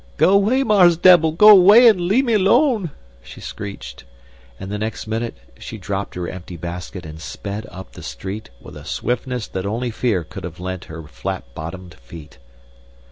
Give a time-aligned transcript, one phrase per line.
[0.17, 1.33] "Go 'way, Mars' Debbil!
[1.33, 2.89] Go 'way an' lemme 'lone!"
[3.21, 4.03] she screeched,
[4.59, 8.75] and the next minute she dropped her empty basket and sped up the street with
[8.75, 12.39] a swiftness that only fear could have lent her flat bottomed feet.